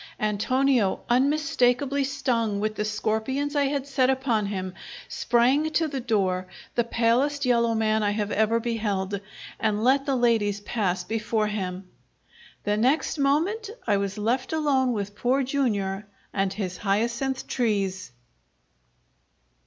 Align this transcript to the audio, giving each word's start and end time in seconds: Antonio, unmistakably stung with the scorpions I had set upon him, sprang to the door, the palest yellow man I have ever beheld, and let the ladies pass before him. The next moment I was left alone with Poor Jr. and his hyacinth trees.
Antonio, 0.19 1.01
unmistakably 1.11 2.03
stung 2.03 2.59
with 2.59 2.73
the 2.73 2.83
scorpions 2.83 3.55
I 3.55 3.65
had 3.65 3.85
set 3.85 4.09
upon 4.09 4.47
him, 4.47 4.73
sprang 5.07 5.69
to 5.69 5.87
the 5.87 5.99
door, 5.99 6.47
the 6.73 6.83
palest 6.83 7.45
yellow 7.45 7.75
man 7.75 8.01
I 8.01 8.09
have 8.09 8.31
ever 8.31 8.59
beheld, 8.59 9.19
and 9.59 9.83
let 9.83 10.07
the 10.07 10.15
ladies 10.15 10.59
pass 10.61 11.03
before 11.03 11.45
him. 11.45 11.87
The 12.63 12.77
next 12.77 13.19
moment 13.19 13.69
I 13.85 13.97
was 13.97 14.17
left 14.17 14.53
alone 14.53 14.91
with 14.93 15.13
Poor 15.15 15.43
Jr. 15.43 16.05
and 16.33 16.51
his 16.51 16.77
hyacinth 16.77 17.45
trees. 17.45 18.11